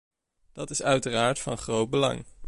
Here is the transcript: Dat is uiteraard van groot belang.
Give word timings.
Dat 0.51 0.69
is 0.69 0.81
uiteraard 0.81 1.39
van 1.39 1.57
groot 1.57 1.89
belang. 1.89 2.25